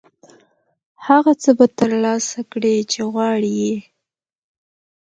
هغه 1.07 1.33
څه 1.41 1.49
به 1.57 1.65
ترلاسه 1.79 2.39
کړې 2.51 2.75
چې 2.91 3.01
غواړې 3.11 3.51
یې. 3.61 3.75